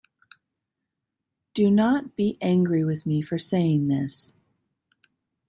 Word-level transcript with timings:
Do 1.53 1.69
not 1.69 2.15
be 2.15 2.39
angry 2.41 2.83
with 2.83 3.05
me 3.05 3.21
for 3.21 3.37
saying 3.37 3.85
this. 3.85 4.33